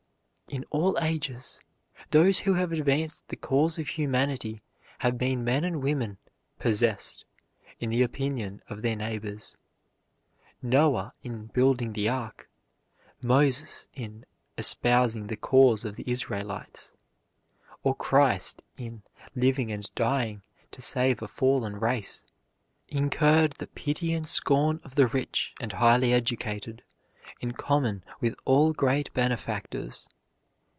[0.51, 1.61] In all ages
[2.09, 4.61] those who have advanced the cause of humanity
[4.99, 6.17] have been men and women
[6.59, 7.23] "possessed,"
[7.79, 9.55] in the opinion of their neighbors.
[10.61, 12.49] Noah in building the ark,
[13.21, 14.25] Moses in
[14.57, 16.91] espousing the cause of the Israelites,
[17.81, 20.41] or Christ in living and dying
[20.71, 22.23] to save a fallen race,
[22.89, 26.83] incurred the pity and scorn of the rich and highly educated,
[27.39, 30.09] in common with all great benefactors.